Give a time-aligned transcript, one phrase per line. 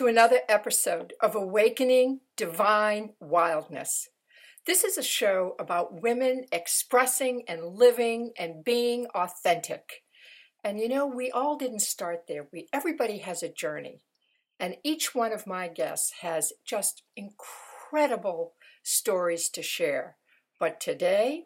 [0.00, 4.08] To another episode of Awakening Divine Wildness.
[4.66, 10.02] This is a show about women expressing and living and being authentic.
[10.64, 12.48] And you know, we all didn't start there.
[12.50, 14.00] We everybody has a journey.
[14.58, 20.16] And each one of my guests has just incredible stories to share.
[20.58, 21.44] But today,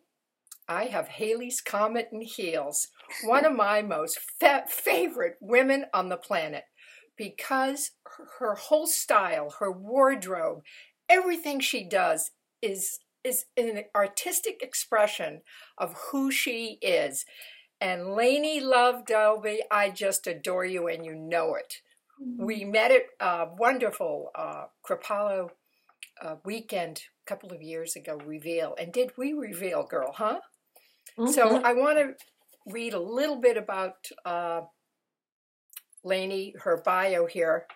[0.69, 2.87] I have Haley's Comet and Heels,
[3.25, 6.67] one of my most fa- favorite women on the planet
[7.17, 7.93] because
[8.39, 10.63] her whole style, her wardrobe,
[11.09, 12.31] everything she does
[12.63, 15.41] is is an artistic expression
[15.79, 17.25] of who she is.
[17.81, 21.81] And Lainie Love Dalby, I just adore you and you know it.
[22.23, 22.45] Mm-hmm.
[22.45, 25.49] We met at a wonderful uh, Kripalu
[26.23, 28.75] uh, weekend a couple of years ago, Reveal.
[28.79, 30.41] And did we reveal, girl, huh?
[31.19, 31.33] Mm-hmm.
[31.33, 32.15] So I want to
[32.67, 34.63] read a little bit about uh,
[36.05, 37.67] Lainie, her bio here.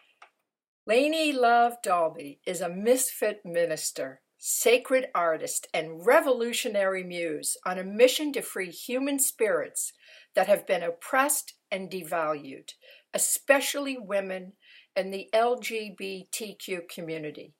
[0.88, 8.32] Lainie Love Dalby is a misfit minister, sacred artist, and revolutionary muse on a mission
[8.32, 9.92] to free human spirits
[10.34, 12.70] that have been oppressed and devalued,
[13.12, 14.52] especially women
[14.94, 17.54] and the LGBTQ community.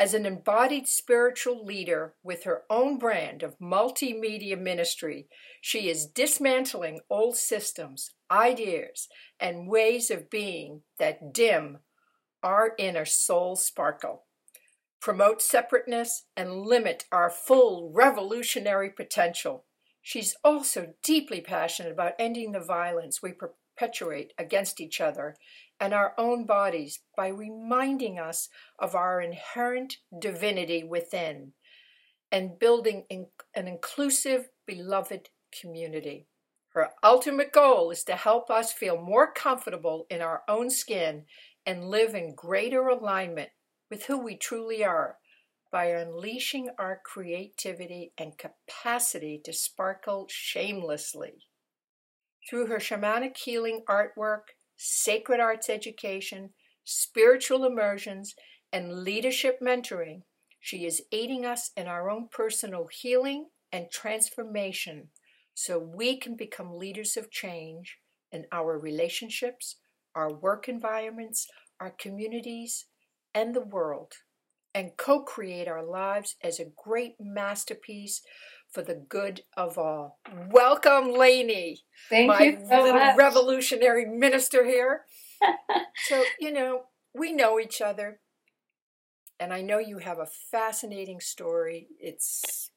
[0.00, 5.28] As an embodied spiritual leader with her own brand of multimedia ministry,
[5.60, 11.80] she is dismantling old systems, ideas, and ways of being that dim
[12.42, 14.24] our inner soul sparkle,
[15.02, 19.66] promote separateness, and limit our full revolutionary potential.
[20.00, 25.36] She's also deeply passionate about ending the violence we perpetuate against each other
[25.80, 28.48] and our own bodies by reminding us
[28.78, 31.52] of our inherent divinity within
[32.30, 35.30] and building an inclusive, beloved
[35.60, 36.26] community.
[36.74, 41.24] Her ultimate goal is to help us feel more comfortable in our own skin
[41.66, 43.50] and live in greater alignment
[43.90, 45.16] with who we truly are
[45.72, 51.46] by unleashing our creativity and capacity to sparkle shamelessly.
[52.48, 56.48] Through her shamanic healing artwork, sacred arts education,
[56.84, 58.34] spiritual immersions,
[58.72, 60.22] and leadership mentoring,
[60.58, 65.08] she is aiding us in our own personal healing and transformation
[65.52, 67.98] so we can become leaders of change
[68.32, 69.76] in our relationships,
[70.14, 71.46] our work environments,
[71.78, 72.86] our communities,
[73.34, 74.14] and the world,
[74.74, 78.22] and co create our lives as a great masterpiece
[78.72, 80.18] for the good of all.
[80.50, 81.78] Welcome, Lainie.
[82.08, 83.16] Thank my you so little much.
[83.16, 85.02] revolutionary minister here.
[86.08, 88.20] so, you know, we know each other,
[89.38, 91.88] and I know you have a fascinating story.
[91.98, 92.70] It's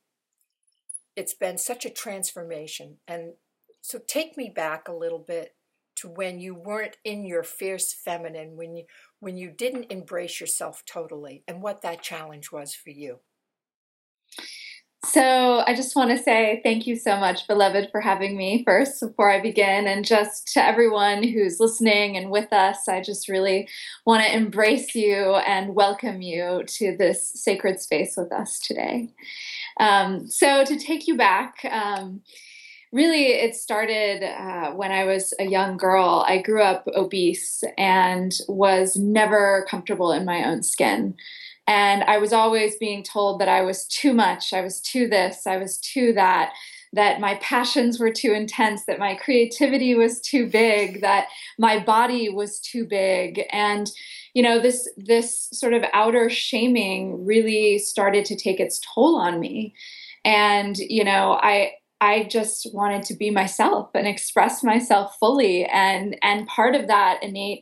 [1.16, 3.34] it's been such a transformation, and
[3.82, 5.56] so take me back a little bit
[5.98, 8.86] to when you weren't in your fierce feminine, when you
[9.20, 13.20] when you didn't embrace yourself totally, and what that challenge was for you.
[15.06, 19.02] So, I just want to say thank you so much, beloved, for having me first
[19.02, 19.86] before I begin.
[19.86, 23.68] And just to everyone who's listening and with us, I just really
[24.06, 29.10] want to embrace you and welcome you to this sacred space with us today.
[29.78, 32.22] Um, so, to take you back, um,
[32.94, 36.24] really it started uh, when I was a young girl.
[36.28, 41.16] I grew up obese and was never comfortable in my own skin.
[41.68, 45.48] And I was always being told that I was too much, I was too this,
[45.48, 46.54] I was too that,
[46.92, 51.28] that my passions were too intense, that my creativity was too big, that
[51.58, 53.44] my body was too big.
[53.52, 53.90] And
[54.34, 59.40] you know this this sort of outer shaming really started to take its toll on
[59.40, 59.74] me
[60.26, 61.72] and you know i
[62.04, 67.20] i just wanted to be myself and express myself fully and and part of that
[67.22, 67.62] innate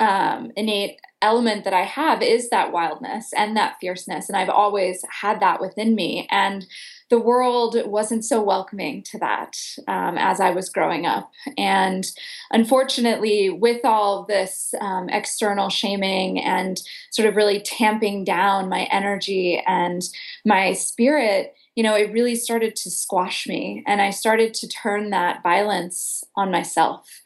[0.00, 4.28] um, innate element that I have is that wildness and that fierceness.
[4.28, 6.28] And I've always had that within me.
[6.30, 6.66] And
[7.08, 9.56] the world wasn't so welcoming to that
[9.88, 11.30] um, as I was growing up.
[11.56, 12.04] And
[12.50, 16.80] unfortunately, with all this um, external shaming and
[17.10, 20.02] sort of really tamping down my energy and
[20.44, 23.82] my spirit, you know, it really started to squash me.
[23.86, 27.22] And I started to turn that violence on myself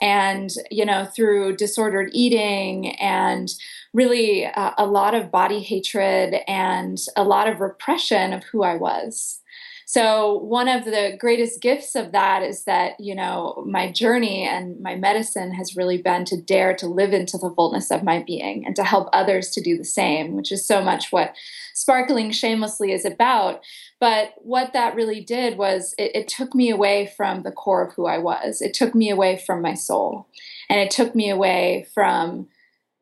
[0.00, 3.54] and you know through disordered eating and
[3.94, 8.76] really uh, a lot of body hatred and a lot of repression of who i
[8.76, 9.40] was
[9.88, 14.80] so, one of the greatest gifts of that is that, you know, my journey and
[14.80, 18.66] my medicine has really been to dare to live into the fullness of my being
[18.66, 21.36] and to help others to do the same, which is so much what
[21.72, 23.62] Sparkling Shamelessly is about.
[24.00, 27.94] But what that really did was it, it took me away from the core of
[27.94, 30.26] who I was, it took me away from my soul,
[30.68, 32.48] and it took me away from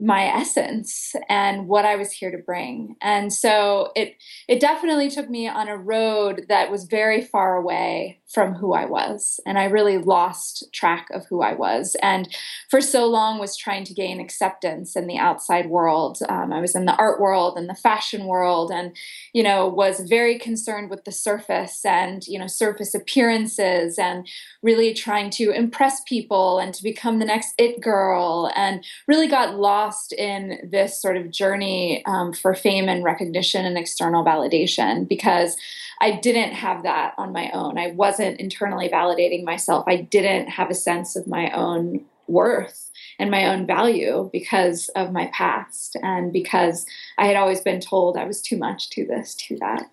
[0.05, 2.95] my essence and what I was here to bring.
[3.01, 4.17] And so it
[4.49, 8.85] it definitely took me on a road that was very far away from who I
[8.85, 9.41] was.
[9.47, 11.97] And I really lost track of who I was.
[12.03, 12.29] And
[12.69, 16.19] for so long was trying to gain acceptance in the outside world.
[16.29, 18.95] Um, I was in the art world and the fashion world and,
[19.33, 24.29] you know, was very concerned with the surface and, you know, surface appearances and
[24.63, 29.57] really trying to impress people and to become the next it girl and really got
[29.57, 35.57] lost in this sort of journey um, for fame and recognition and external validation because
[36.01, 37.79] I didn't have that on my own.
[37.79, 39.85] I wasn't internally validating myself.
[39.87, 45.13] I didn't have a sense of my own worth and my own value because of
[45.13, 46.87] my past and because
[47.19, 49.89] I had always been told I was too much, to this, to that.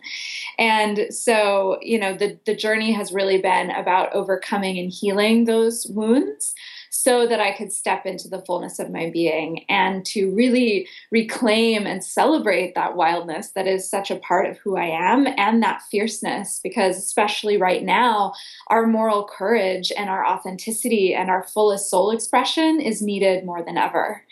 [0.58, 5.86] And so, you know, the the journey has really been about overcoming and healing those
[5.88, 6.56] wounds
[6.92, 11.88] so that I could step into the fullness of my being and to really reclaim
[11.88, 15.84] and celebrate that wildness that is such a part of who I am and that
[15.90, 16.60] fierceness.
[16.62, 18.34] Because, especially right now,
[18.68, 23.78] our moral courage and our authenticity and our fullest soul expression is needed more than
[23.78, 24.24] ever.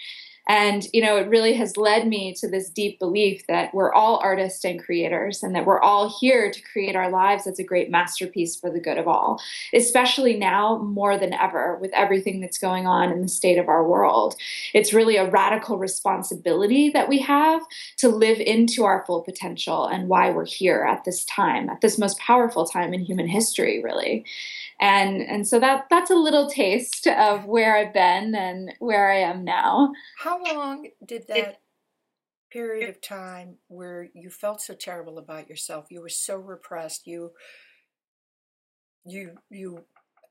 [0.49, 4.19] And, you know, it really has led me to this deep belief that we're all
[4.23, 7.91] artists and creators and that we're all here to create our lives as a great
[7.91, 9.39] masterpiece for the good of all,
[9.75, 13.87] especially now more than ever with everything that's going on in the state of our
[13.87, 14.35] world.
[14.73, 17.61] It's really a radical responsibility that we have
[17.97, 21.99] to live into our full potential and why we're here at this time, at this
[21.99, 24.25] most powerful time in human history, really
[24.79, 29.17] and and so that that's a little taste of where I've been and where I
[29.17, 29.91] am now.
[30.17, 31.59] How long did that
[32.51, 37.31] period of time where you felt so terrible about yourself, you were so repressed, you
[39.05, 39.85] you you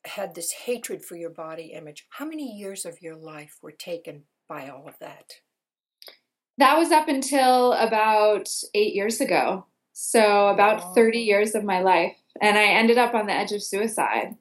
[0.04, 2.06] had this hatred for your body image.
[2.10, 5.32] How many years of your life were taken by all of that?
[6.56, 9.66] That was up until about 8 years ago.
[9.92, 13.62] So about 30 years of my life and I ended up on the edge of
[13.62, 14.34] suicide.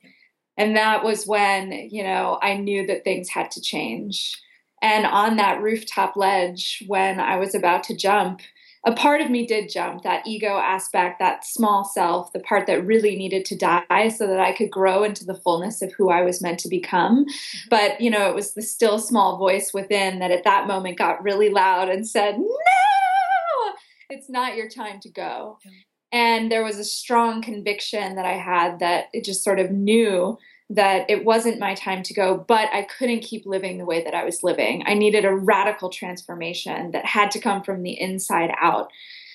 [0.57, 4.35] And that was when, you know, I knew that things had to change.
[4.81, 8.41] And on that rooftop ledge, when I was about to jump,
[8.85, 12.85] a part of me did jump that ego aspect, that small self, the part that
[12.85, 16.21] really needed to die so that I could grow into the fullness of who I
[16.21, 17.25] was meant to become.
[17.25, 17.67] Mm-hmm.
[17.69, 21.23] But, you know, it was the still small voice within that at that moment got
[21.23, 23.73] really loud and said, No,
[24.09, 25.57] it's not your time to go.
[26.11, 30.37] And there was a strong conviction that I had that it just sort of knew
[30.69, 34.13] that it wasn't my time to go, but I couldn't keep living the way that
[34.13, 34.83] I was living.
[34.85, 38.91] I needed a radical transformation that had to come from the inside out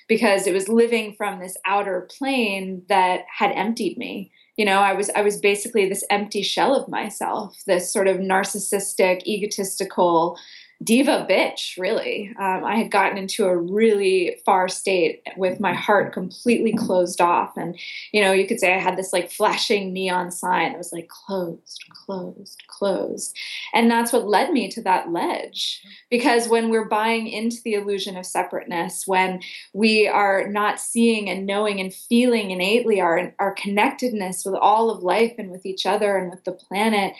[0.08, 4.30] because it was living from this outer plane that had emptied me.
[4.56, 8.18] You know, I was I was basically this empty shell of myself, this sort of
[8.18, 10.38] narcissistic, egotistical,
[10.82, 12.34] diva bitch, really.
[12.38, 17.56] Um, I had gotten into a really far state with my heart completely closed off.
[17.56, 17.78] And,
[18.12, 21.08] you know, you could say I had this like flashing neon sign that was like
[21.08, 23.36] closed, closed, closed.
[23.74, 25.82] And that's what led me to that ledge.
[26.10, 29.40] Because when we're buying into the illusion of separateness, when
[29.72, 35.02] we are not seeing and knowing and feeling innately our, our connectedness with all of
[35.02, 37.14] life and with each other and with the planet,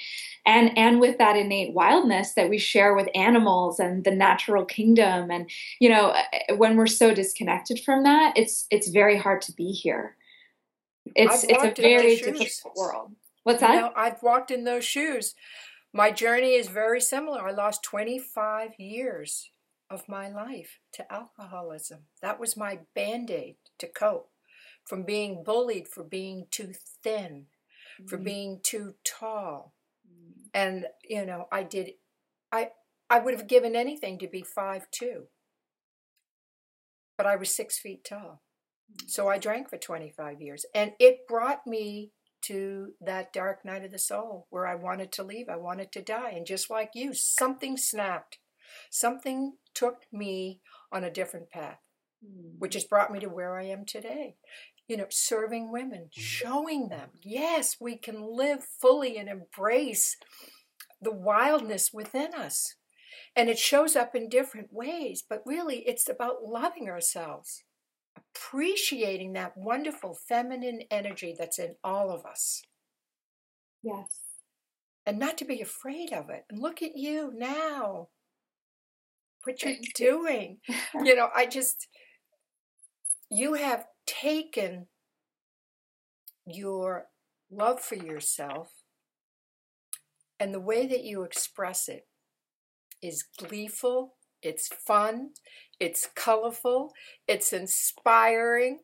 [0.44, 5.30] and and with that innate wildness that we share with animals and the natural kingdom
[5.30, 5.48] and
[5.80, 9.70] you know uh, when we're so disconnected from that it's it's very hard to be
[9.70, 10.16] here.
[11.14, 13.12] It's it's a very difficult world.
[13.44, 13.80] What's that?
[13.80, 15.34] know, i've walked in those shoes.
[15.92, 17.46] My journey is very similar.
[17.46, 19.50] I lost 25 years
[19.90, 22.04] of my life to alcoholism.
[22.22, 24.30] That was my band-aid to cope
[24.86, 26.72] from being bullied for being too
[27.02, 27.46] thin
[28.06, 28.24] for mm-hmm.
[28.24, 29.74] being too tall
[30.54, 31.90] and you know i did
[32.50, 32.68] i
[33.08, 35.24] i would have given anything to be five two.
[37.16, 38.42] But i was six feet tall.
[39.06, 40.64] So i drank for 25 years.
[40.74, 45.22] And it brought me to that dark night of the soul where i wanted to
[45.22, 46.30] leave i wanted to die.
[46.30, 48.38] And just like you something snapped.
[48.90, 51.78] Something took me on a different path
[52.24, 52.50] hmm.
[52.58, 54.36] which has brought me to where i am today
[54.88, 60.16] you know, serving women, showing them, yes, we can live fully and embrace
[61.00, 62.74] the wildness within us.
[63.34, 67.64] And it shows up in different ways, but really it's about loving ourselves,
[68.16, 72.62] appreciating that wonderful feminine energy that's in all of us.
[73.82, 74.20] Yes.
[75.06, 76.44] And not to be afraid of it.
[76.50, 78.08] And look at you now.
[79.44, 80.58] What you're doing.
[81.02, 81.88] you know, I just,
[83.28, 83.86] you have
[84.20, 84.86] taken
[86.46, 87.06] your
[87.50, 88.72] love for yourself
[90.42, 92.08] and the way that you express it
[93.00, 95.30] is gleeful, it's fun,
[95.78, 96.92] it's colorful,
[97.28, 98.80] it's inspiring.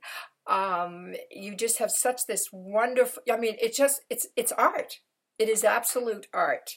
[0.46, 5.00] Um, you just have such this wonderful i mean it just it's it's art.
[5.38, 6.70] It is absolute art.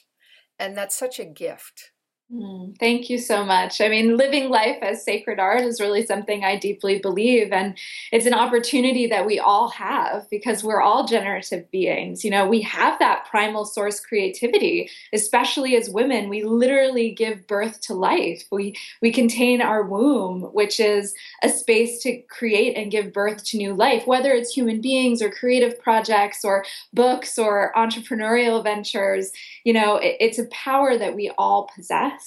[0.58, 1.91] And that's such a gift
[2.32, 3.82] Mm, thank you so much.
[3.82, 7.52] I mean, living life as sacred art is really something I deeply believe.
[7.52, 7.76] And
[8.10, 12.24] it's an opportunity that we all have because we're all generative beings.
[12.24, 16.30] You know, we have that primal source creativity, especially as women.
[16.30, 18.44] We literally give birth to life.
[18.50, 21.12] We, we contain our womb, which is
[21.42, 25.28] a space to create and give birth to new life, whether it's human beings or
[25.30, 29.32] creative projects or books or entrepreneurial ventures.
[29.64, 32.21] You know, it, it's a power that we all possess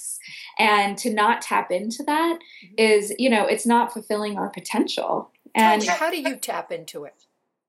[0.58, 2.74] and to not tap into that mm-hmm.
[2.78, 7.26] is you know it's not fulfilling our potential and how do you tap into it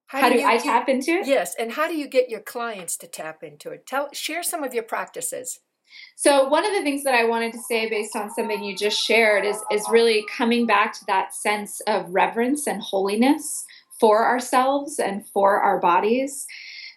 [0.08, 1.28] how, how do, do you, I tap into it?
[1.28, 3.86] Yes, and how do you get your clients to tap into it?
[3.86, 5.60] Tell share some of your practices.
[6.16, 9.00] So one of the things that I wanted to say based on something you just
[9.00, 13.66] shared is is really coming back to that sense of reverence and holiness
[14.00, 16.46] for ourselves and for our bodies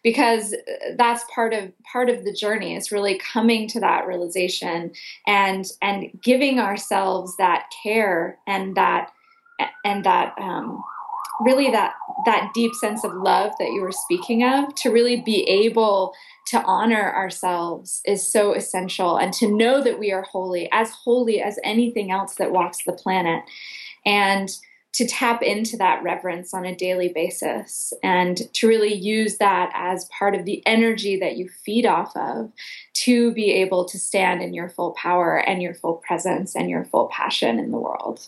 [0.03, 4.93] because uh, that's part of part of the journey is really coming to that realization
[5.27, 9.11] and and giving ourselves that care and that
[9.85, 10.83] and that um,
[11.41, 11.95] really that
[12.27, 16.13] that deep sense of love that you were speaking of to really be able
[16.47, 21.41] to honor ourselves is so essential and to know that we are holy as holy
[21.41, 23.43] as anything else that walks the planet.
[24.05, 24.51] And
[24.93, 30.07] to tap into that reverence on a daily basis and to really use that as
[30.07, 32.51] part of the energy that you feed off of
[32.95, 36.85] to be able to stand in your full power and your full presence and your
[36.85, 38.27] full passion in the world.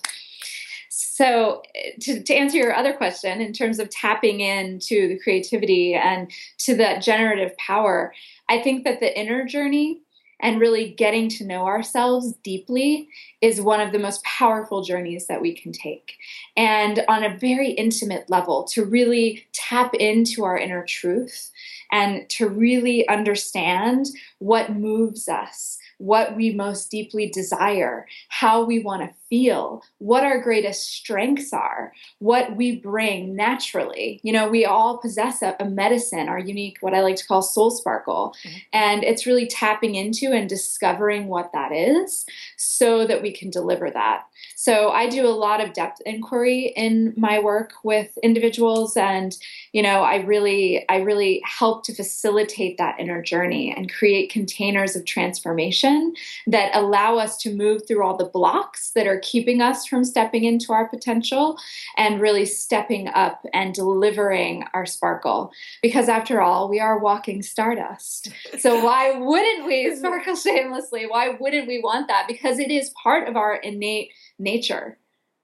[0.88, 1.62] So,
[2.00, 6.76] to, to answer your other question, in terms of tapping into the creativity and to
[6.76, 8.14] that generative power,
[8.49, 10.01] I think that the inner journey
[10.42, 13.08] and really getting to know ourselves deeply
[13.40, 16.16] is one of the most powerful journeys that we can take.
[16.56, 21.50] And on a very intimate level, to really tap into our inner truth
[21.92, 24.06] and to really understand
[24.38, 30.40] what moves us what we most deeply desire, how we want to feel, what our
[30.40, 34.21] greatest strengths are, what we bring naturally.
[34.25, 37.40] You know, we all possess a, a medicine, our unique, what I like to call
[37.40, 38.35] soul sparkle.
[38.44, 38.59] Mm-hmm.
[38.73, 43.88] And it's really tapping into and discovering what that is so that we can deliver
[43.88, 44.25] that.
[44.62, 49.37] So I do a lot of depth inquiry in my work with individuals and
[49.73, 54.95] you know, I really I really help to facilitate that inner journey and create containers
[54.95, 56.14] of transformation
[56.47, 60.45] that allow us to move through all the blocks that are keeping us from stepping
[60.45, 61.59] into our potential
[61.97, 65.50] and really stepping up and delivering our sparkle
[65.83, 68.31] because after all, we are walking stardust.
[68.61, 71.07] So why wouldn't we sparkle shamelessly?
[71.09, 72.28] Why wouldn't we want that?
[72.28, 74.99] Because it is part of our innate nature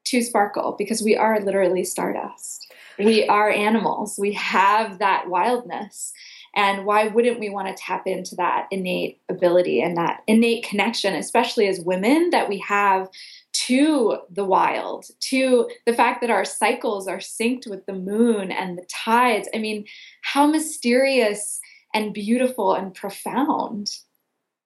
[0.06, 2.72] to sparkle because we are literally stardust.
[2.98, 4.16] We are animals.
[4.18, 6.12] We have that wildness.
[6.54, 11.14] And why wouldn't we want to tap into that innate ability and that innate connection,
[11.14, 13.08] especially as women, that we have
[13.52, 18.78] to the wild, to the fact that our cycles are synced with the moon and
[18.78, 19.48] the tides?
[19.54, 19.84] I mean,
[20.22, 21.60] how mysterious
[21.94, 23.90] and beautiful and profound.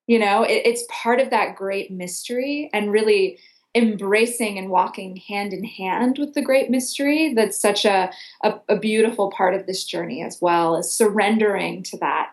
[0.06, 3.38] You know, it, it's part of that great mystery and really
[3.74, 8.10] embracing and walking hand in hand with the great mystery that's such a,
[8.42, 12.32] a, a, beautiful part of this journey as well is surrendering to that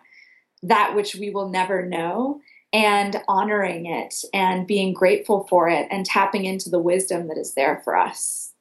[0.62, 2.42] that which we will never know
[2.74, 7.54] and honoring it and being grateful for it and tapping into the wisdom that is
[7.54, 8.54] there for us.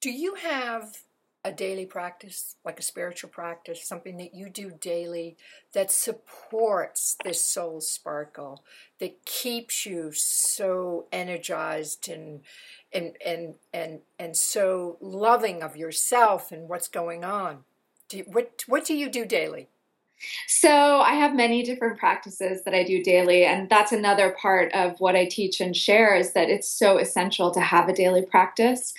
[0.00, 0.96] Do you have
[1.44, 5.36] a daily practice, like a spiritual practice, something that you do daily
[5.72, 8.62] that supports this soul sparkle,
[8.98, 12.40] that keeps you so energized and
[12.92, 17.64] and and and and so loving of yourself and what's going on.
[18.08, 19.68] Do you, what what do you do daily?
[20.46, 25.00] So, I have many different practices that I do daily, and that's another part of
[25.00, 28.92] what I teach and share is that it's so essential to have a daily practice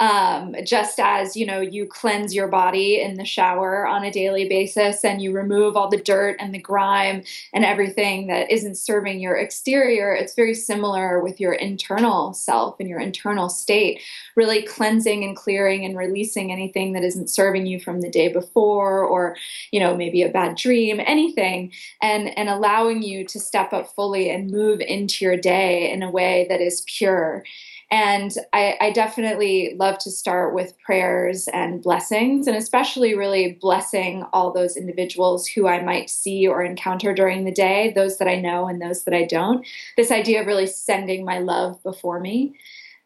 [0.00, 4.48] um, just as you know you cleanse your body in the shower on a daily
[4.48, 7.22] basis and you remove all the dirt and the grime
[7.52, 12.88] and everything that isn't serving your exterior it's very similar with your internal self and
[12.88, 14.00] your internal state.
[14.36, 19.02] Really cleansing and clearing and releasing anything that isn't serving you from the day before
[19.04, 19.36] or
[19.70, 21.72] you know maybe a bad dream anything
[22.02, 26.10] and and allowing you to step up fully and move into your day in a
[26.10, 27.44] way that is pure
[27.90, 34.24] and I, I, definitely love to start with prayers and blessings, and especially really blessing
[34.32, 38.40] all those individuals who I might see or encounter during the day, those that I
[38.40, 39.66] know and those that I don't.
[39.96, 42.56] This idea of really sending my love before me.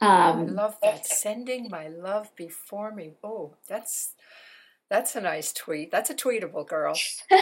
[0.00, 1.06] Um, I love that.
[1.06, 3.14] Sending my love before me.
[3.22, 4.14] Oh, that's
[4.88, 5.90] that's a nice tweet.
[5.90, 6.98] That's a tweetable girl.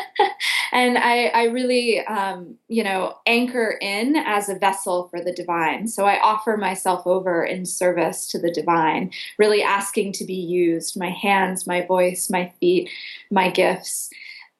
[0.72, 5.88] and I, I really, um, you know, anchor in as a vessel for the divine.
[5.88, 10.98] So I offer myself over in service to the divine, really asking to be used
[10.98, 12.90] my hands, my voice, my feet,
[13.30, 14.10] my gifts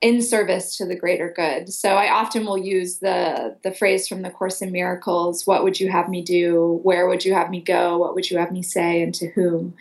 [0.02, 1.72] in service to the greater good.
[1.72, 5.80] So I often will use the the phrase from the course in miracles, what would
[5.80, 6.80] you have me do?
[6.82, 7.96] Where would you have me go?
[7.96, 9.75] What would you have me say and to whom?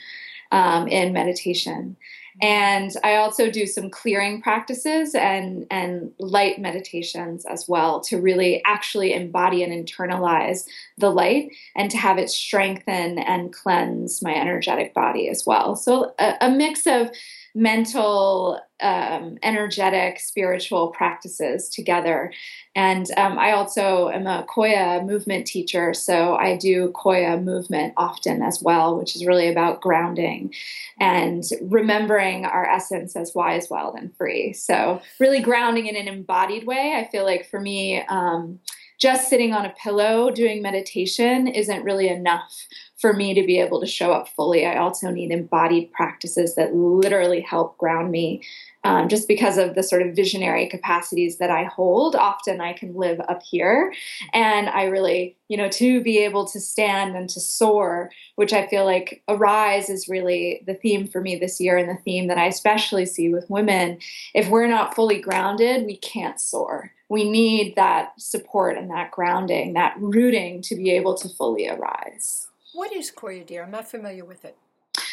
[0.51, 1.98] Um, in meditation.
[2.42, 8.62] And I also do some clearing practices and, and light meditations as well to really
[8.65, 10.65] actually embody and internalize
[10.98, 15.75] the light and to have it strengthen and cleanse my energetic body as well.
[15.75, 17.10] So, a, a mix of
[17.56, 22.34] mental, um, energetic, spiritual practices together.
[22.76, 28.42] And um, I also am a Qoya movement teacher, so I do Qoya movement often
[28.42, 30.54] as well, which is really about grounding
[31.00, 34.52] and remembering our essence as wise, wild, and free.
[34.52, 36.96] So, really grounding in an embodied way.
[36.98, 38.60] I feel like for me, um,
[39.00, 42.66] just sitting on a pillow doing meditation isn't really enough
[42.98, 44.66] for me to be able to show up fully.
[44.66, 48.42] I also need embodied practices that literally help ground me.
[48.86, 52.96] Um, just because of the sort of visionary capacities that I hold, often I can
[52.96, 53.92] live up here.
[54.32, 58.68] And I really, you know, to be able to stand and to soar, which I
[58.68, 62.38] feel like Arise is really the theme for me this year and the theme that
[62.38, 63.98] I especially see with women.
[64.36, 69.74] If we're not fully grounded, we can't soar we need that support and that grounding,
[69.74, 72.48] that rooting to be able to fully arise.
[72.75, 73.64] What is Qoya, dear?
[73.64, 74.57] I'm not familiar with it.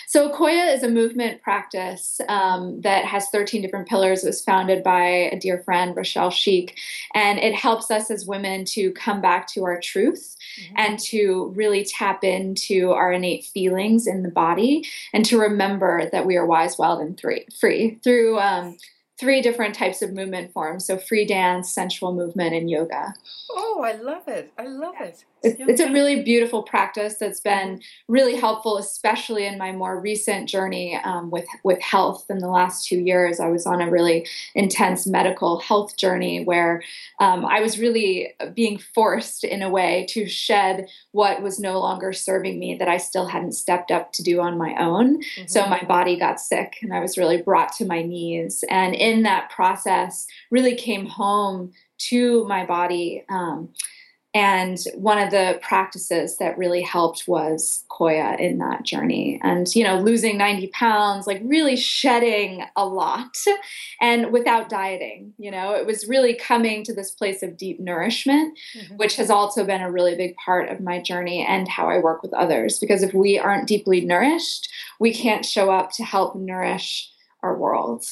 [0.09, 4.25] So, Qoya is a movement practice um, that has 13 different pillars.
[4.25, 6.72] It was founded by a dear friend, Rochelle Schieck,
[7.14, 10.75] and it helps us as women to come back to our truth mm-hmm.
[10.77, 16.27] and to really tap into our innate feelings in the body and to remember that
[16.27, 18.40] we are wise, wild, and free, free through.
[18.40, 18.77] Um,
[19.20, 23.14] three different types of movement forms so free dance sensual movement and yoga
[23.51, 27.81] oh i love it i love it it's, it's a really beautiful practice that's been
[28.09, 32.87] really helpful especially in my more recent journey um, with with health in the last
[32.87, 36.83] two years i was on a really intense medical health journey where
[37.20, 42.12] um, i was really being forced in a way to shed what was no longer
[42.12, 45.46] serving me that i still hadn't stepped up to do on my own mm-hmm.
[45.46, 49.12] so my body got sick and i was really brought to my knees and in
[49.12, 53.24] in that process really came home to my body.
[53.28, 53.68] Um,
[54.35, 59.38] and one of the practices that really helped was Qoya in that journey.
[59.42, 63.37] And, you know, losing 90 pounds, like really shedding a lot
[64.01, 65.35] and without dieting.
[65.37, 68.97] You know, it was really coming to this place of deep nourishment, mm-hmm.
[68.97, 72.23] which has also been a really big part of my journey and how I work
[72.23, 72.79] with others.
[72.79, 77.11] Because if we aren't deeply nourished, we can't show up to help nourish
[77.42, 78.07] our world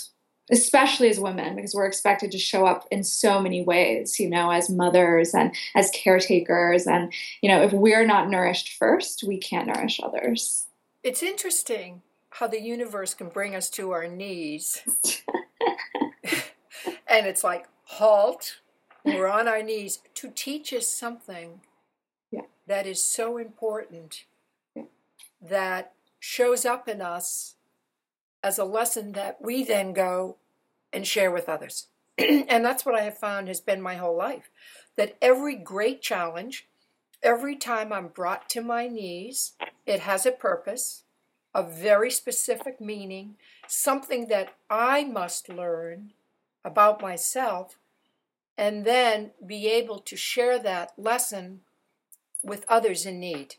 [0.50, 4.50] especially as women because we're expected to show up in so many ways you know
[4.50, 9.66] as mothers and as caretakers and you know if we're not nourished first we can't
[9.66, 10.66] nourish others
[11.02, 14.82] it's interesting how the universe can bring us to our knees
[17.06, 18.60] and it's like halt
[19.04, 21.60] we're on our knees to teach us something
[22.30, 22.42] yeah.
[22.66, 24.24] that is so important
[24.74, 24.84] yeah.
[25.40, 27.54] that shows up in us
[28.42, 30.36] as a lesson that we then go
[30.92, 31.88] and share with others.
[32.18, 34.50] and that's what I have found has been my whole life
[34.96, 36.66] that every great challenge,
[37.22, 39.52] every time I'm brought to my knees,
[39.86, 41.04] it has a purpose,
[41.54, 46.12] a very specific meaning, something that I must learn
[46.64, 47.78] about myself,
[48.58, 51.60] and then be able to share that lesson
[52.42, 53.54] with others in need.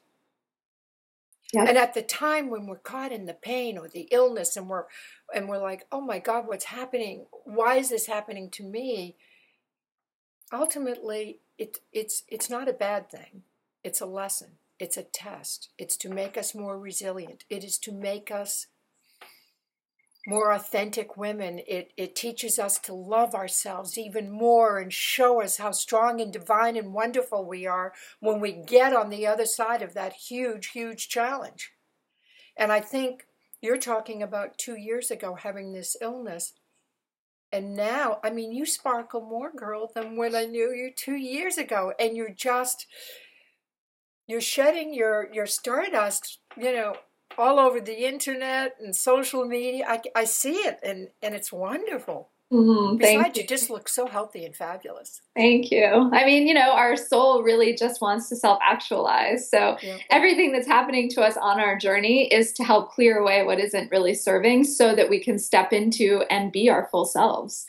[1.67, 4.85] And at the time when we're caught in the pain or the illness and we're
[5.33, 7.25] and we're like, "Oh my god, what's happening?
[7.45, 9.17] Why is this happening to me?"
[10.53, 13.43] Ultimately, it it's it's not a bad thing.
[13.83, 14.57] It's a lesson.
[14.79, 15.69] it's a test.
[15.77, 17.45] It's to make us more resilient.
[17.49, 18.67] It is to make us
[20.27, 21.61] more authentic women.
[21.67, 26.31] It, it teaches us to love ourselves even more and show us how strong and
[26.31, 30.67] divine and wonderful we are when we get on the other side of that huge,
[30.67, 31.71] huge challenge.
[32.55, 33.25] And I think
[33.61, 36.53] you're talking about two years ago having this illness.
[37.51, 41.57] And now, I mean, you sparkle more, girl, than when I knew you two years
[41.57, 41.93] ago.
[41.99, 42.87] And you're just,
[44.27, 46.95] you're shedding your, your stardust, you know,
[47.37, 49.85] all over the internet and social media.
[49.87, 52.29] I, I see it and, and it's wonderful.
[52.51, 53.43] Mm, Besides, you.
[53.43, 55.21] you just look so healthy and fabulous.
[55.37, 56.09] Thank you.
[56.11, 59.49] I mean, you know, our soul really just wants to self actualize.
[59.49, 59.97] So, yeah.
[60.09, 63.89] everything that's happening to us on our journey is to help clear away what isn't
[63.89, 67.65] really serving so that we can step into and be our full selves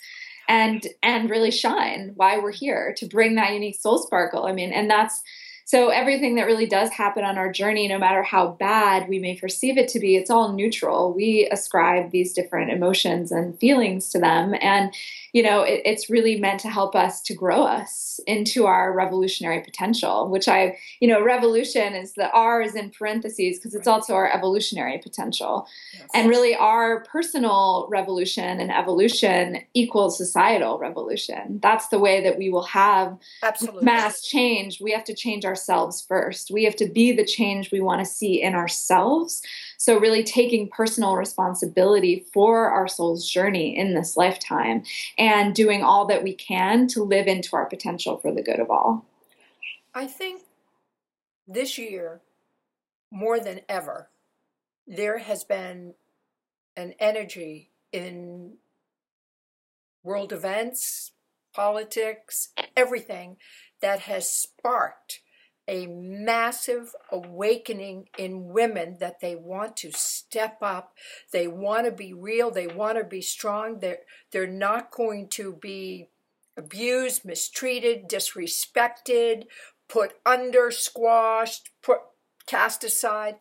[0.48, 4.46] and and really shine why we're here to bring that unique soul sparkle.
[4.46, 5.22] I mean, and that's
[5.64, 9.36] so everything that really does happen on our journey, no matter how bad we may
[9.36, 11.12] perceive it to be, it's all neutral.
[11.12, 14.54] We ascribe these different emotions and feelings to them.
[14.60, 14.94] And
[15.32, 19.60] you know, it, it's really meant to help us to grow us into our revolutionary
[19.60, 24.14] potential, which I, you know, revolution is the R is in parentheses because it's also
[24.14, 25.66] our evolutionary potential.
[25.94, 26.08] Yes.
[26.14, 31.58] And really, our personal revolution and evolution equals societal revolution.
[31.62, 33.84] That's the way that we will have Absolutely.
[33.84, 34.80] mass change.
[34.80, 36.50] We have to change ourselves first.
[36.50, 39.42] We have to be the change we want to see in ourselves.
[39.82, 44.84] So, really taking personal responsibility for our soul's journey in this lifetime
[45.18, 48.70] and doing all that we can to live into our potential for the good of
[48.70, 49.04] all.
[49.92, 50.42] I think
[51.48, 52.20] this year,
[53.10, 54.08] more than ever,
[54.86, 55.94] there has been
[56.76, 58.58] an energy in
[60.04, 61.10] world events,
[61.52, 63.36] politics, everything
[63.80, 65.21] that has sparked
[65.68, 70.94] a massive awakening in women that they want to step up.
[71.32, 72.50] They want to be real.
[72.50, 73.78] They want to be strong.
[73.78, 74.00] They're,
[74.32, 76.08] they're not going to be
[76.56, 79.44] abused mistreated disrespected
[79.88, 81.98] put under squashed put
[82.46, 83.36] cast aside.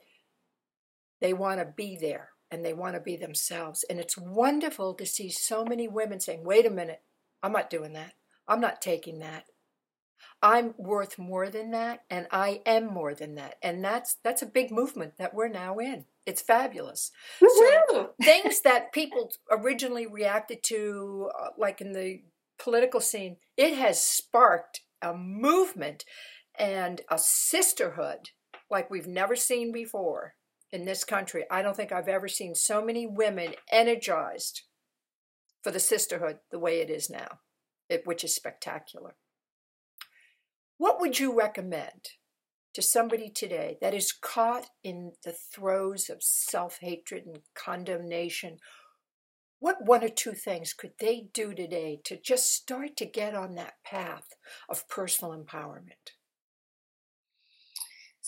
[1.20, 3.86] They want to be there and they want to be themselves.
[3.90, 7.02] And it's wonderful to see so many women saying wait a minute.
[7.42, 8.14] I'm not doing that.
[8.48, 9.46] I'm not taking that
[10.42, 13.56] I'm worth more than that and I am more than that.
[13.62, 16.06] And that's that's a big movement that we're now in.
[16.26, 17.12] It's fabulous.
[17.40, 22.22] So things that people originally reacted to uh, like in the
[22.58, 26.06] political scene, it has sparked a movement
[26.58, 28.30] and a sisterhood
[28.70, 30.36] like we've never seen before
[30.72, 31.44] in this country.
[31.52, 34.62] I don't think I've ever seen so many women energized
[35.64, 37.40] for the sisterhood the way it is now,
[37.90, 39.16] it, which is spectacular.
[40.82, 42.14] What would you recommend
[42.74, 48.58] to somebody today that is caught in the throes of self hatred and condemnation?
[49.60, 53.54] What one or two things could they do today to just start to get on
[53.54, 54.30] that path
[54.70, 56.16] of personal empowerment?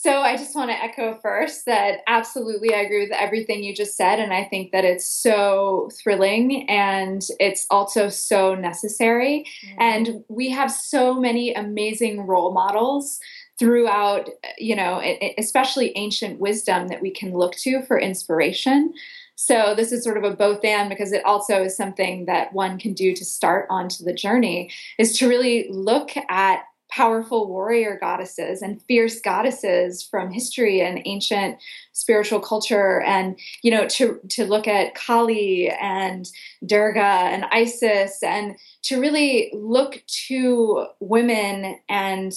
[0.04, 3.96] So I just want to echo first that absolutely I agree with everything you just
[3.96, 4.20] said.
[4.20, 9.46] And I think that it's so thrilling and it's also so necessary.
[9.64, 9.76] Mm-hmm.
[9.80, 13.18] And we have so many amazing role models
[13.58, 15.00] throughout, you know,
[15.38, 18.92] especially ancient wisdom that we can look to for inspiration.
[19.36, 22.78] So this is sort of a both and because it also is something that one
[22.78, 28.62] can do to start onto the journey is to really look at powerful warrior goddesses
[28.62, 31.58] and fierce goddesses from history and ancient
[31.92, 33.00] spiritual culture.
[33.02, 36.28] And you know to to look at Kali and
[36.64, 42.32] Durga and Isis and to really look to women and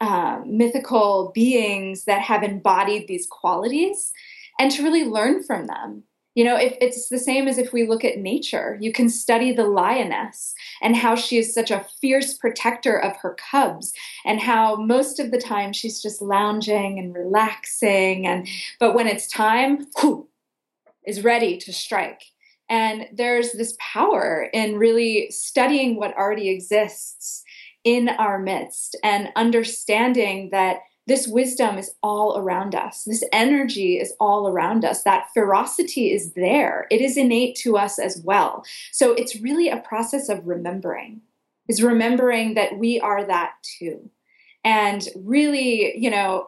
[0.00, 4.12] uh, mythical beings that have embodied these qualities
[4.58, 6.04] and to really learn from them
[6.38, 9.50] you know, if it's the same as if we look at nature, you can study
[9.50, 13.92] the lioness and how she is such a fierce protector of her cubs
[14.24, 18.46] and how most of the time she's just lounging and relaxing and
[18.78, 20.28] but when it's time, whoo,
[21.04, 22.22] is ready to strike.
[22.70, 27.42] And there's this power in really studying what already exists
[27.82, 33.04] in our midst and understanding that this wisdom is all around us.
[33.04, 35.02] This energy is all around us.
[35.02, 36.86] That ferocity is there.
[36.90, 38.62] It is innate to us as well.
[38.92, 41.22] So it's really a process of remembering,
[41.66, 44.10] is remembering that we are that too.
[44.64, 46.46] And really, you know,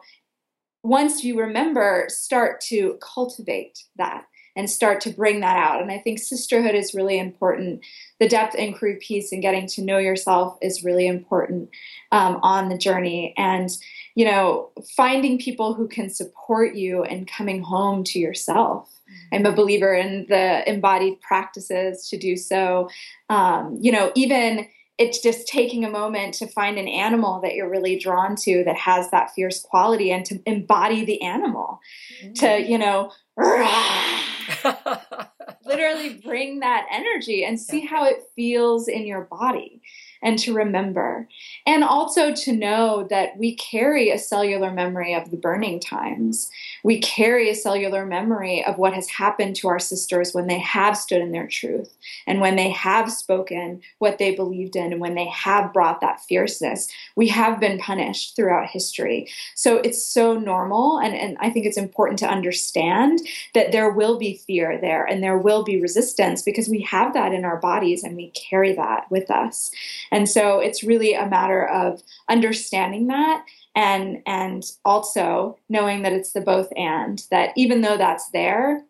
[0.83, 5.81] once you remember, start to cultivate that and start to bring that out.
[5.81, 7.81] And I think sisterhood is really important.
[8.19, 11.69] The depth inquiry piece and getting to know yourself is really important
[12.11, 13.33] um, on the journey.
[13.37, 13.69] And,
[14.15, 18.89] you know, finding people who can support you and coming home to yourself.
[19.09, 19.35] Mm-hmm.
[19.35, 22.89] I'm a believer in the embodied practices to do so.
[23.29, 24.67] Um, you know, even
[25.01, 28.77] it's just taking a moment to find an animal that you're really drawn to that
[28.77, 31.79] has that fierce quality and to embody the animal
[32.23, 32.33] mm-hmm.
[32.33, 33.11] to you know
[35.65, 39.81] literally bring that energy and see how it feels in your body
[40.21, 41.27] and to remember.
[41.65, 46.49] And also to know that we carry a cellular memory of the burning times.
[46.83, 50.97] We carry a cellular memory of what has happened to our sisters when they have
[50.97, 51.95] stood in their truth
[52.27, 56.21] and when they have spoken what they believed in and when they have brought that
[56.21, 56.87] fierceness.
[57.15, 59.29] We have been punished throughout history.
[59.55, 60.99] So it's so normal.
[60.99, 63.19] And, and I think it's important to understand
[63.53, 67.33] that there will be fear there and there will be resistance because we have that
[67.33, 69.71] in our bodies and we carry that with us.
[70.11, 73.45] And so it's really a matter of understanding that
[73.75, 78.83] and and also knowing that it's the both and that even though that's there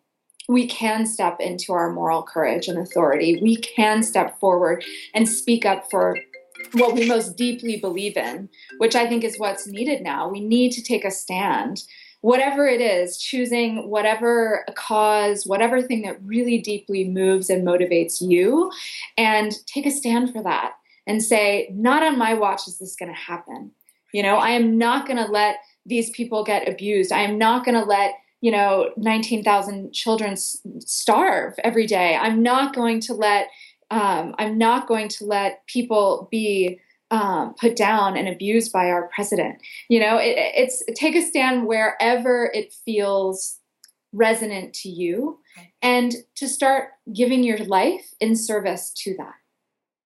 [0.48, 3.38] we can step into our moral courage and authority.
[3.40, 6.18] We can step forward and speak up for
[6.72, 10.28] what we most deeply believe in, which I think is what's needed now.
[10.28, 11.82] We need to take a stand
[12.22, 18.70] whatever it is, choosing whatever cause, whatever thing that really deeply moves and motivates you,
[19.18, 20.74] and take a stand for that
[21.06, 23.72] and say, not on my watch is this going to happen.
[24.12, 27.12] You know, I am not going to let these people get abused.
[27.12, 32.16] I am not going to let, you know, 19,000 children starve every day.
[32.16, 33.48] I'm not going to let,
[33.90, 36.78] um, I'm not going to let people be
[37.10, 39.58] um, put down and abused by our president.
[39.88, 43.58] You know, it, it's take a stand wherever it feels
[44.12, 45.38] resonant to you
[45.80, 49.34] and to start giving your life in service to that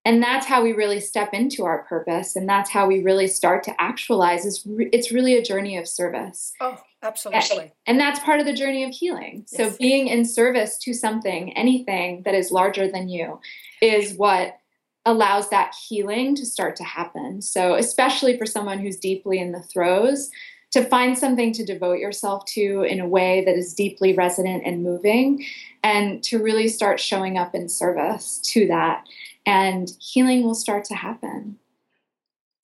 [0.07, 3.65] and that's how we really step into our purpose and that's how we really start
[3.65, 6.53] to actualize is re- it's really a journey of service.
[6.61, 7.59] Oh absolutely.
[7.59, 9.45] And, and that's part of the journey of healing.
[9.51, 9.73] Yes.
[9.73, 13.41] so being in service to something anything that is larger than you
[13.83, 14.57] is what
[15.05, 17.43] allows that healing to start to happen.
[17.43, 20.31] So especially for someone who's deeply in the throes
[20.71, 24.85] to find something to devote yourself to in a way that is deeply resonant and
[24.85, 25.45] moving
[25.83, 29.05] and to really start showing up in service to that
[29.47, 31.59] and healing will start to happen.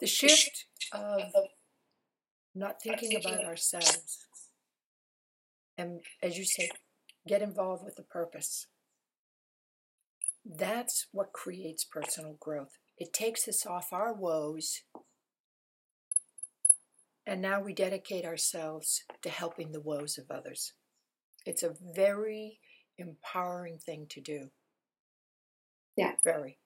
[0.01, 1.23] The shift of
[2.55, 4.27] not thinking about ourselves,
[5.79, 6.69] and as you say,
[7.27, 8.67] get involved with the purpose.
[10.45, 12.79] That's what creates personal growth.
[12.99, 14.83] It takes us off our woes,
[17.25, 20.73] and now we dedicate ourselves to helping the woes of others.
[21.47, 22.59] It's a very
[22.99, 24.51] empowering thing to do.
[25.97, 26.13] Yeah.
[26.25, 26.59] Very.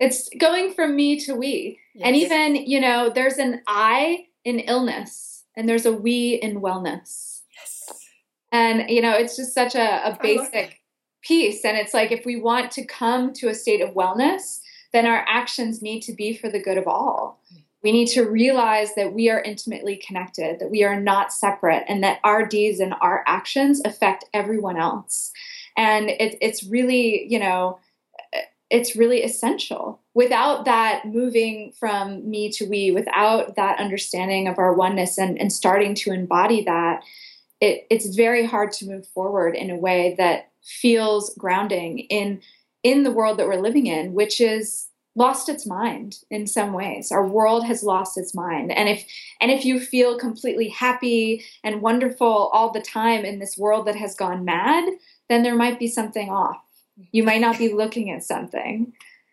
[0.00, 1.78] It's going from me to we.
[1.94, 2.06] Yes.
[2.06, 7.42] And even, you know, there's an I in illness and there's a we in wellness.
[7.56, 8.08] Yes.
[8.50, 10.80] And, you know, it's just such a, a basic
[11.22, 11.64] piece.
[11.64, 14.60] And it's like if we want to come to a state of wellness,
[14.92, 17.40] then our actions need to be for the good of all.
[17.82, 22.02] We need to realize that we are intimately connected, that we are not separate, and
[22.04, 25.32] that our deeds and our actions affect everyone else.
[25.76, 27.78] And it, it's really, you know,
[28.70, 30.00] it's really essential.
[30.14, 35.52] Without that moving from me to we, without that understanding of our oneness and, and
[35.52, 37.02] starting to embody that,
[37.60, 42.40] it, it's very hard to move forward in a way that feels grounding in
[42.82, 47.12] in the world that we're living in, which is lost its mind in some ways.
[47.12, 48.72] Our world has lost its mind.
[48.72, 49.04] And if
[49.40, 53.96] and if you feel completely happy and wonderful all the time in this world that
[53.96, 54.88] has gone mad
[55.28, 56.60] then there might be something off
[57.12, 58.92] you might not be looking at something.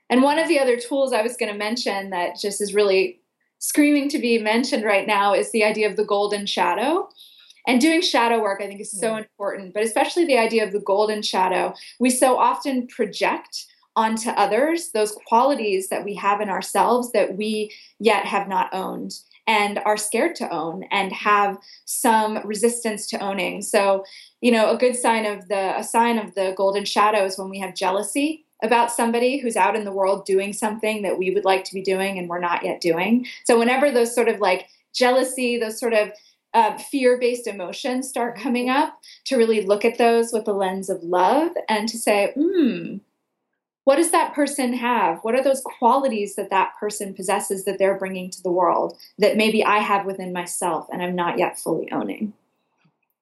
[0.09, 3.19] And one of the other tools I was going to mention that just is really
[3.59, 7.09] screaming to be mentioned right now is the idea of the golden shadow.
[7.67, 9.17] And doing shadow work, I think, is so hmm.
[9.17, 11.73] important, but especially the idea of the golden shadow.
[11.99, 13.65] We so often project
[13.97, 19.15] onto others those qualities that we have in ourselves that we yet have not owned
[19.47, 23.61] and are scared to own and have some resistance to owning.
[23.61, 24.03] So,
[24.41, 27.49] you know, a good sign of the a sign of the golden shadow is when
[27.49, 31.45] we have jealousy about somebody who's out in the world doing something that we would
[31.45, 33.25] like to be doing and we're not yet doing.
[33.45, 36.11] So whenever those sort of like jealousy, those sort of
[36.53, 41.03] uh, fear-based emotions start coming up, to really look at those with the lens of
[41.03, 42.97] love and to say, hmm,
[43.87, 45.19] what does that person have?
[45.21, 49.37] What are those qualities that that person possesses that they're bringing to the world that
[49.37, 52.33] maybe I have within myself and I'm not yet fully owning?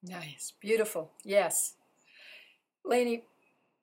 [0.02, 0.54] Nice.
[0.60, 1.12] Beautiful.
[1.24, 1.76] Yes.
[2.84, 3.26] Lainie,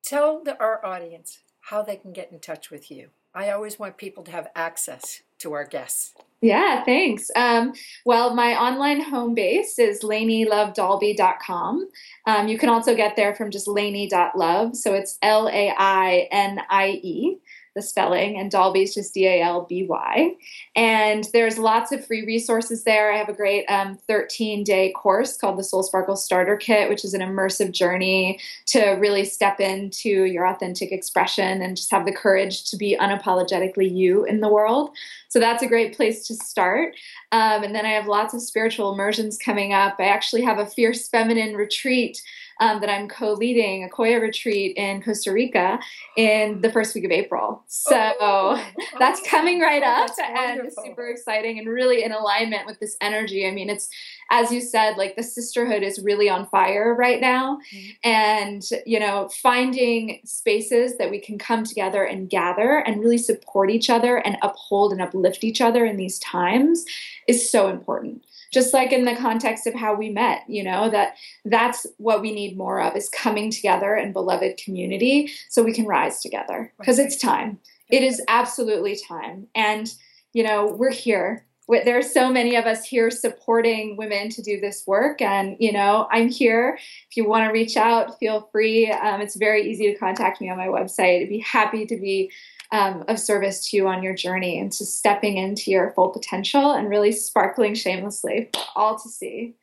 [0.03, 3.11] tell the, our audience how they can get in touch with you.
[3.33, 6.13] I always want people to have access to our guests.
[6.41, 7.31] Yeah, thanks.
[7.37, 7.73] Um,
[8.05, 11.89] well, my online home base is lainielovedalby.com.
[12.27, 14.77] Um, you can also get there from just lainie.love.
[14.77, 17.39] So it's L A I N I E
[17.75, 20.35] the spelling, and Dalby is just D A L B Y.
[20.77, 23.13] And there's lots of free resources there.
[23.13, 27.05] I have a great 13 um, day course called the Soul Sparkle Starter Kit, which
[27.05, 32.13] is an immersive journey to really step into your authentic expression and just have the
[32.13, 34.91] courage to be unapologetically you in the world.
[35.29, 36.95] So that's a great place to start.
[37.33, 39.97] Um, and then I have lots of spiritual immersions coming up.
[39.99, 42.21] I actually have a Fierce Feminine retreat
[42.63, 45.81] um, that I'm co-leading a Qoya retreat in Costa Rica
[46.17, 47.65] in the first week of April.
[47.67, 48.65] So oh,
[49.01, 53.49] that's coming right oh, up and super exciting and really in alignment with this energy.
[53.49, 53.89] I mean, it's
[54.31, 57.91] as you said, like the sisterhood is really on fire right now, mm-hmm.
[58.09, 63.71] and you know, finding spaces that we can come together and gather and really support
[63.71, 66.85] each other and uphold and uplift each other in these times
[67.27, 68.23] is so important
[68.53, 72.33] just like in the context of how we met you know that that's what we
[72.33, 76.73] need more of is coming together in beloved community so we can rise together.
[76.79, 77.59] Because it's time.
[77.91, 79.49] It is absolutely time.
[79.55, 79.93] And
[80.33, 81.47] you know we're here.
[81.69, 85.23] There are so many of us here supporting women to do this work.
[85.23, 86.79] And you know i'm here.
[87.11, 88.91] If you want to reach out feel free.
[88.91, 91.23] Um, it's very easy to contact me on my website.
[91.23, 92.31] I'd be happy to be
[92.73, 96.73] um, of service to you on your journey and to stepping into your full potential
[96.73, 99.55] and really sparkling shamelessly, all to see.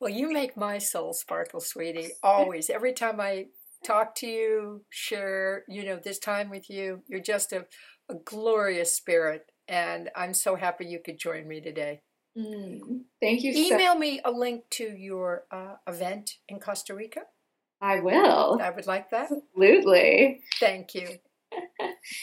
[0.00, 2.70] Well, you make my soul sparkle, sweetie, always.
[2.70, 3.46] Every time I
[3.84, 7.66] talk to you, share, you know, this time with you, you're just a,
[8.08, 9.46] a glorious spirit.
[9.66, 12.02] And I'm so happy you could join me today.
[12.36, 13.52] Mm, thank you.
[13.52, 17.22] Email so- me a link to your uh, event in Costa Rica.
[17.80, 18.60] I will.
[18.60, 19.30] I would like that.
[19.30, 20.42] Absolutely.
[20.58, 21.18] Thank you.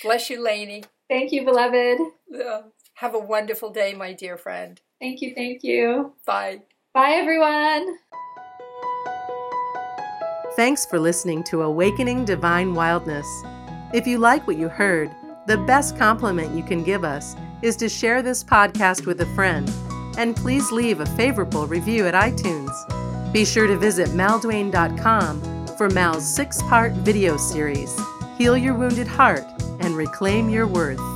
[0.04, 0.86] Bless you, Lainie.
[1.10, 2.00] Thank you, beloved.
[2.34, 2.62] Uh,
[2.96, 4.80] have a wonderful day, my dear friend.
[5.00, 6.14] Thank you, thank you.
[6.26, 6.62] Bye.
[6.94, 7.98] Bye, everyone.
[10.56, 13.28] Thanks for listening to Awakening Divine Wildness.
[13.94, 15.12] If you like what you heard,
[15.48, 19.70] the best compliment you can give us is to share this podcast with a friend,
[20.18, 22.72] and please leave a favorable review at iTunes.
[23.34, 27.94] Be sure to visit malduane.com for Mal's six part video series.
[28.38, 29.44] Heal your wounded heart
[29.86, 31.15] and reclaim your worth.